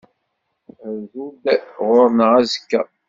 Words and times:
Rzu-d 0.97 1.43
ɣur-neɣ 1.85 2.31
azekka. 2.41 2.81